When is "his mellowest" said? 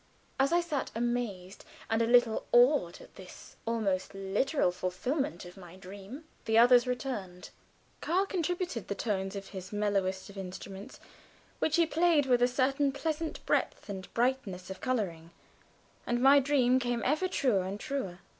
9.49-10.27